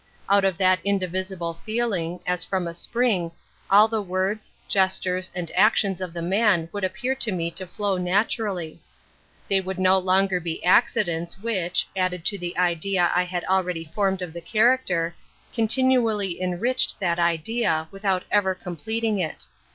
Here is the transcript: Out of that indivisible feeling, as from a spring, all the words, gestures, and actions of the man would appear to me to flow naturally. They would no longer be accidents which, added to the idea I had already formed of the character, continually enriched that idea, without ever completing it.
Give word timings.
Out 0.27 0.43
of 0.43 0.57
that 0.57 0.79
indivisible 0.83 1.53
feeling, 1.53 2.21
as 2.25 2.43
from 2.43 2.67
a 2.67 2.73
spring, 2.73 3.31
all 3.69 3.87
the 3.87 4.01
words, 4.01 4.55
gestures, 4.67 5.29
and 5.35 5.51
actions 5.53 6.01
of 6.01 6.11
the 6.11 6.23
man 6.23 6.69
would 6.71 6.83
appear 6.83 7.13
to 7.13 7.31
me 7.31 7.51
to 7.51 7.67
flow 7.67 7.99
naturally. 7.99 8.81
They 9.47 9.61
would 9.61 9.77
no 9.77 9.99
longer 9.99 10.39
be 10.39 10.65
accidents 10.65 11.37
which, 11.37 11.85
added 11.95 12.25
to 12.25 12.39
the 12.39 12.57
idea 12.57 13.11
I 13.15 13.25
had 13.25 13.43
already 13.43 13.91
formed 13.93 14.23
of 14.23 14.33
the 14.33 14.41
character, 14.41 15.13
continually 15.53 16.41
enriched 16.41 16.99
that 16.99 17.19
idea, 17.19 17.87
without 17.91 18.23
ever 18.31 18.55
completing 18.55 19.19
it. 19.19 19.45